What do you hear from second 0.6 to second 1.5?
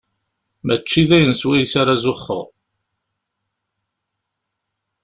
Mačči d ayen